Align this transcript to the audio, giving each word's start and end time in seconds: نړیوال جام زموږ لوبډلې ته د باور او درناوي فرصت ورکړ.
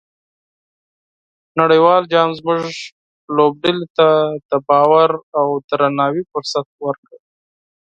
نړیوال 1.59 2.01
جام 2.11 2.29
زموږ 2.39 2.63
لوبډلې 3.35 3.87
ته 3.97 4.07
د 4.49 4.51
باور 4.67 5.11
او 5.39 5.47
درناوي 5.69 6.23
فرصت 6.31 6.67
ورکړ. 6.85 7.17